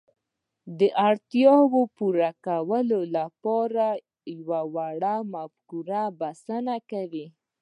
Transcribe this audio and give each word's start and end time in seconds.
د 0.79 0.81
اړتياوو 1.07 1.81
د 1.87 1.91
پوره 1.97 2.29
کولو 2.45 2.99
لپاره 3.17 3.85
يوه 4.37 4.61
وړه 4.73 5.15
مفکوره 5.33 6.03
بسنه 6.19 6.75
کوي. 6.91 7.27